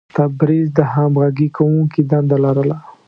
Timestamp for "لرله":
2.43-2.77